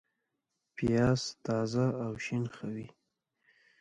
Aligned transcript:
پیاز 0.75 1.21
تازه 1.45 1.85
او 2.03 2.11
شین 2.23 2.43
ښه 2.55 2.67
وي 2.75 2.87